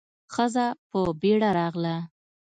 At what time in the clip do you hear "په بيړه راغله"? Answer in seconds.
0.89-1.95